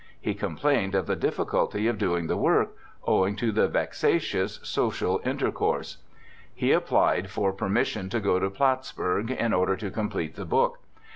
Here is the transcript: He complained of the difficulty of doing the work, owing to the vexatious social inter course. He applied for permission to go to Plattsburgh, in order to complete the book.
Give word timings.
He 0.19 0.33
complained 0.33 0.95
of 0.95 1.05
the 1.05 1.15
difficulty 1.15 1.85
of 1.87 1.99
doing 1.99 2.25
the 2.25 2.35
work, 2.35 2.75
owing 3.05 3.35
to 3.35 3.51
the 3.51 3.67
vexatious 3.67 4.59
social 4.63 5.19
inter 5.19 5.51
course. 5.51 5.97
He 6.55 6.71
applied 6.71 7.29
for 7.29 7.53
permission 7.53 8.09
to 8.09 8.19
go 8.19 8.39
to 8.39 8.49
Plattsburgh, 8.49 9.29
in 9.29 9.53
order 9.53 9.75
to 9.75 9.91
complete 9.91 10.33
the 10.33 10.45
book. 10.45 10.79